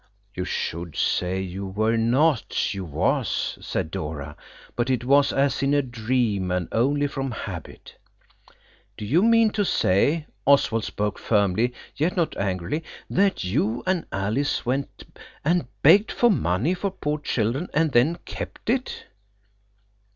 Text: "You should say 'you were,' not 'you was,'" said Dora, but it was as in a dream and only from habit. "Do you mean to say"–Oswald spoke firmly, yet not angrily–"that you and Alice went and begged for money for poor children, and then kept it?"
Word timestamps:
"You 0.33 0.45
should 0.45 0.95
say 0.95 1.39
'you 1.41 1.67
were,' 1.67 1.95
not 1.95 2.73
'you 2.73 2.83
was,'" 2.85 3.59
said 3.61 3.91
Dora, 3.91 4.35
but 4.75 4.89
it 4.89 5.05
was 5.05 5.31
as 5.31 5.61
in 5.61 5.75
a 5.75 5.83
dream 5.83 6.49
and 6.49 6.67
only 6.71 7.05
from 7.05 7.29
habit. 7.29 7.95
"Do 8.97 9.05
you 9.05 9.21
mean 9.21 9.51
to 9.51 9.63
say"–Oswald 9.63 10.85
spoke 10.85 11.19
firmly, 11.19 11.71
yet 11.95 12.17
not 12.17 12.35
angrily–"that 12.37 13.43
you 13.43 13.83
and 13.85 14.07
Alice 14.11 14.65
went 14.65 15.03
and 15.45 15.67
begged 15.83 16.11
for 16.11 16.31
money 16.31 16.73
for 16.73 16.89
poor 16.89 17.19
children, 17.19 17.69
and 17.71 17.91
then 17.91 18.15
kept 18.25 18.71
it?" 18.71 19.03